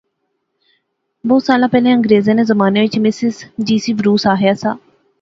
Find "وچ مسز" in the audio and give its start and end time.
2.83-3.43